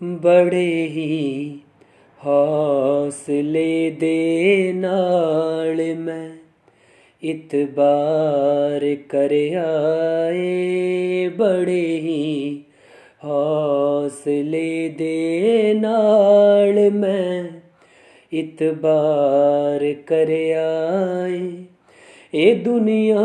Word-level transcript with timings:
ਬੜੇ 0.00 0.86
ਹੀ 0.86 1.58
ਹੌਸਲੇ 2.20 3.90
ਦੇ 3.90 4.72
ਨਾਲ 4.72 5.82
ਮੈਂ 5.94 6.30
ਇਤਬਾਰ 7.22 8.84
ਕਰਿਆ 9.08 9.64
ਏ 10.32 11.28
ਬੜੇ 11.28 11.98
ਹੀ 11.98 12.62
ਹੌਸਲੇ 13.24 14.88
ਦੇ 14.88 15.74
ਨਾਲ 15.74 16.90
ਮੈਂ 16.90 17.44
ਇਤਬਾਰ 18.32 19.92
ਕਰਿਆ 20.06 20.66
ਏ 21.26 21.40
ਇਹ 22.34 22.64
ਦੁਨੀਆ 22.64 23.20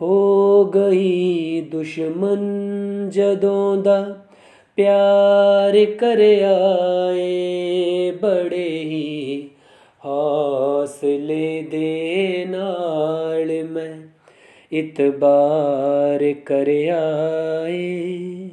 ਹੋ 0.00 0.64
ਗਈ 0.64 1.60
ਦੁਸ਼ਮਨ 1.60 2.46
ਜਦੋਂ 3.10 3.76
ਦਾ 3.82 4.27
ਪਿਆਰ 4.78 5.84
ਕਰਿਆ 5.84 6.56
ਏ 7.14 8.10
ਬੜੇ 8.10 8.66
ਹੀ 8.66 9.48
ਹੌਸਲੇ 10.04 11.62
ਦੇ 11.62 12.44
ਨਾਲ 12.48 13.64
ਮੈਂ 13.64 14.08
ਇਤਬਾਰ 14.72 16.34
ਕਰਿਆ 16.46 17.00
ਏ 17.68 18.48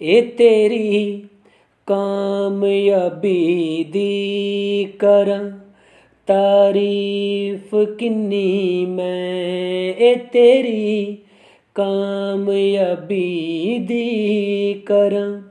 ਇਹ 0.00 0.22
ਤੇਰੀ 0.22 1.28
ਕਾਮਯਾਬੀ 1.86 3.84
ਦੀ 3.84 4.84
ਕਰਾਂ, 4.98 5.50
ਤਾਰੀਫ 6.26 7.74
ਕਿੰਨੀ 7.98 8.86
ਮੈਂ, 8.86 9.94
ਇਹ 9.94 10.16
ਤੇਰੀ 10.16 11.18
ਕਾਮਯਾਬੀ 11.74 13.78
ਦੀ 13.78 14.82
ਕਰਾਂ। 14.86 15.42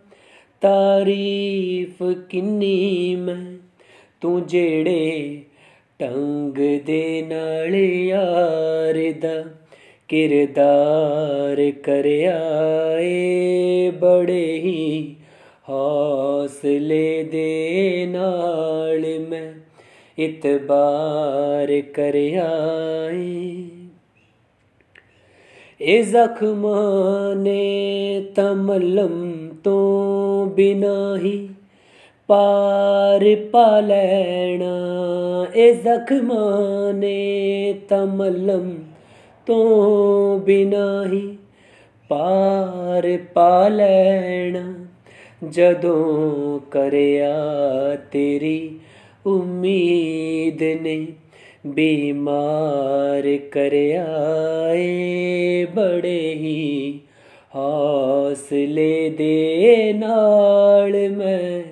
ਤਾਰੀਫ 0.61 2.03
ਕਿੰਨੀ 2.29 3.15
ਮੈਂ 3.15 3.57
ਤੂੰ 4.21 4.47
ਜਿਹੜੇ 4.47 5.41
ਟੰਗ 5.99 6.81
ਦੇ 6.85 7.21
ਨਾਲ 7.21 7.75
ਯਾਰ 7.75 9.13
ਦਾ 9.21 9.43
ਕਿਰਦਾਰ 10.07 11.71
ਕਰਿਆ 11.71 12.39
ਏ 12.99 13.91
ਬੜੇ 13.91 14.59
ਹੀ 14.59 15.15
ਹੌਸਲੇ 15.69 17.23
ਦੇ 17.23 18.05
ਨਾਲ 18.09 19.19
ਮੈਂ 19.19 19.53
ਇਤਬਾਰ 20.17 21.81
ਕਰਿਆ 21.93 22.49
ਏ। 23.11 23.80
ਇਹ 25.83 26.03
ਜ਼ਖਮਾਂ 26.03 27.35
ਨੇ 27.35 28.25
ਤਮਲਮ 28.35 29.49
ਤੋਂ 29.63 30.45
ਬਿਨਾਹੀ 30.45 31.49
ਪਾਰ 32.27 33.35
ਪਾ 33.51 33.79
ਲੈਣਾ। 33.79 34.75
ਇਹ 35.55 35.73
ਜ਼ਖਮਾਂ 35.73 36.93
ਨੇ 36.93 37.73
ਤਮਲਮ 37.89 38.75
ਤੋਂ 39.45 40.39
ਬਿਨਾ 40.39 41.05
ਪਾਰ 42.09 43.17
ਪਾ 43.33 43.67
ਲੈਣਾ। 43.67 44.73
ਜਦੋਂ 45.49 46.59
ਕਰਿਆ 46.71 47.35
ਤੇਰੀ 48.11 48.79
ਉਮੀਦ 49.25 50.63
ਨੇ 50.63 51.07
ਬਿਮਾਰ 51.65 53.25
ਕਰਿਆ 53.51 54.05
ਏ 54.73 55.65
ਬੜੇ 55.65 56.33
ਹੀ 56.33 56.99
ਹੌਸਲੇ 57.55 59.09
ਦੇ 59.09 59.93
ਨਾਲ 59.93 60.97
ਮੈਂ 61.09 61.63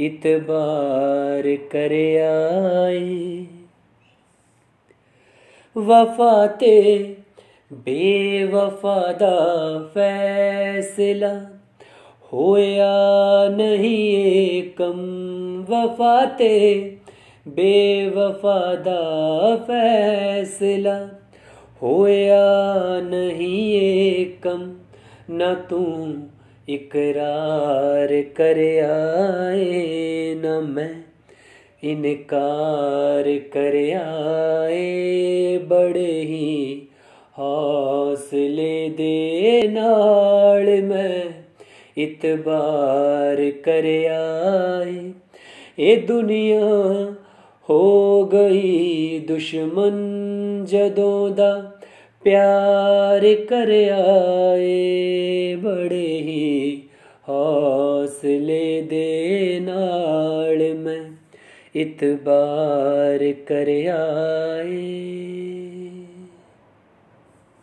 ਇਤਬਾਰ 0.00 1.56
ਕਰਿਆ 1.70 2.32
ਏ 2.88 3.44
ਵਫਾ 5.76 6.46
ਤੇ 6.46 7.14
ਬੇਵਫਾ 7.86 9.12
ਦਾ 9.12 9.38
ਫੈਸਲਾ 9.94 11.34
ਹੋਇਆ 12.32 12.92
ਨਹੀਂ 13.48 14.06
ਏਕਮ 14.58 15.00
ਵਫਾ 15.68 16.24
ਤੇ 16.26 16.50
ਬੇਵਫਾ 17.48 18.74
ਦਾ 18.74 19.56
ਫੈਸਲਾ, 19.66 21.08
ਹੋਇਆ 21.82 22.44
ਨਹੀਂ 23.04 23.74
ਏਕਮ, 23.74 24.74
ਨਾ 25.30 25.54
ਤੂੰ 25.54 26.28
ਇਕਰਾਰ 26.68 28.22
ਕਰਿਆ 28.22 28.96
ਏ, 29.54 30.34
ਨਾ 30.34 30.60
ਮੈਂ 30.60 31.02
ਇਨਕਾਰ 31.82 33.38
ਕਰਿਆ 33.52 34.06
ਏ। 34.68 35.58
ਬੜੇ 35.58 36.20
ਹੀ 36.20 36.86
ਹੌਸਲੇ 37.38 38.88
ਦੇ 38.88 39.62
ਨਾਲ 39.68 40.82
ਮੈਂ 40.82 41.42
ਇਤਬਾਰ 41.96 43.50
ਕਰਿਆ 43.50 44.22
ਏ। 44.86 45.12
ਇਹ 45.78 46.02
ਦੁਨੀਆ 46.02 46.60
ਹੋ 47.68 48.24
ਗਈ 48.24 49.18
ਦੁਸ਼ਮਨ 49.18 49.94
ਜਦੋਂ 50.64 51.30
ਦਾ 51.30 51.52
ਪਿਆਰ 52.24 53.34
ਕਰਿਆ 53.48 54.04
ਏ 54.56 55.54
ਬੜੇ 55.54 56.06
ਹੀ 56.20 56.82
ਹੌਸਲੇ 57.28 58.82
ਦੇ 58.82 59.60
ਨਾਲ 59.62 60.74
ਮੈਂ 60.74 61.02
ਇਤਬਾਰ 61.74 63.32
ਕਰਿਆ 63.46 63.98
ਏ 64.64 66.03